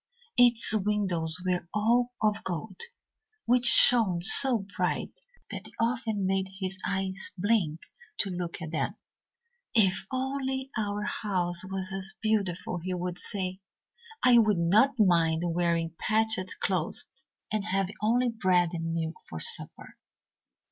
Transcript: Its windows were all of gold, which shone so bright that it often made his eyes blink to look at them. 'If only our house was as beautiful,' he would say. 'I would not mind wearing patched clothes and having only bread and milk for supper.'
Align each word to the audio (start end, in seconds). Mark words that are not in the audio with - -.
Its 0.35 0.73
windows 0.73 1.39
were 1.45 1.67
all 1.75 2.11
of 2.23 2.43
gold, 2.43 2.75
which 3.45 3.67
shone 3.67 4.19
so 4.19 4.65
bright 4.75 5.19
that 5.51 5.67
it 5.67 5.73
often 5.79 6.25
made 6.25 6.47
his 6.59 6.79
eyes 6.87 7.29
blink 7.37 7.81
to 8.17 8.31
look 8.31 8.59
at 8.63 8.71
them. 8.71 8.95
'If 9.75 10.07
only 10.11 10.71
our 10.75 11.03
house 11.03 11.63
was 11.63 11.93
as 11.93 12.15
beautiful,' 12.19 12.79
he 12.79 12.95
would 12.95 13.19
say. 13.19 13.59
'I 14.25 14.39
would 14.39 14.57
not 14.57 14.97
mind 14.97 15.43
wearing 15.45 15.93
patched 15.99 16.51
clothes 16.61 17.27
and 17.51 17.63
having 17.63 17.93
only 18.01 18.29
bread 18.29 18.69
and 18.73 18.95
milk 18.95 19.17
for 19.29 19.39
supper.' 19.39 19.97